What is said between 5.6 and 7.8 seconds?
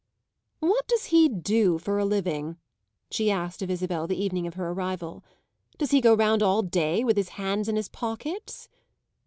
"Does he go round all day with his hands in